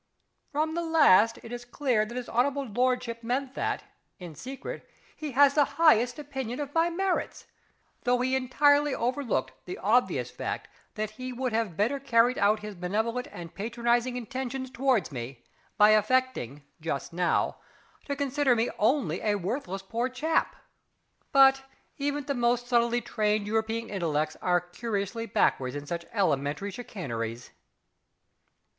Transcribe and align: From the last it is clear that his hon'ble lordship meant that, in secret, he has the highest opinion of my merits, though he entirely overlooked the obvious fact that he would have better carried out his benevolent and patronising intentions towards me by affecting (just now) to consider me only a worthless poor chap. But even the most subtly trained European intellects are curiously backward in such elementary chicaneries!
From 0.51 0.73
the 0.73 0.81
last 0.81 1.37
it 1.43 1.51
is 1.51 1.63
clear 1.63 2.07
that 2.07 2.17
his 2.17 2.25
hon'ble 2.25 2.63
lordship 2.73 3.21
meant 3.21 3.53
that, 3.53 3.83
in 4.17 4.33
secret, 4.33 4.89
he 5.15 5.33
has 5.33 5.53
the 5.53 5.63
highest 5.77 6.17
opinion 6.17 6.59
of 6.59 6.73
my 6.73 6.89
merits, 6.89 7.45
though 8.03 8.19
he 8.21 8.35
entirely 8.35 8.95
overlooked 8.95 9.53
the 9.65 9.77
obvious 9.77 10.31
fact 10.31 10.67
that 10.95 11.11
he 11.11 11.31
would 11.31 11.53
have 11.53 11.77
better 11.77 11.99
carried 11.99 12.39
out 12.39 12.61
his 12.61 12.73
benevolent 12.73 13.27
and 13.31 13.53
patronising 13.53 14.17
intentions 14.17 14.71
towards 14.71 15.11
me 15.11 15.43
by 15.77 15.91
affecting 15.91 16.63
(just 16.81 17.13
now) 17.13 17.57
to 18.05 18.15
consider 18.15 18.55
me 18.55 18.71
only 18.79 19.21
a 19.21 19.35
worthless 19.35 19.83
poor 19.83 20.09
chap. 20.09 20.55
But 21.31 21.61
even 21.99 22.23
the 22.23 22.33
most 22.33 22.65
subtly 22.67 23.01
trained 23.01 23.45
European 23.45 23.91
intellects 23.91 24.35
are 24.41 24.61
curiously 24.61 25.27
backward 25.27 25.75
in 25.75 25.85
such 25.85 26.05
elementary 26.11 26.71
chicaneries! 26.71 27.51